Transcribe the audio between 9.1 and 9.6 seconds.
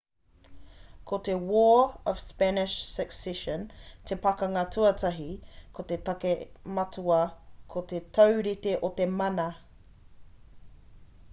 mana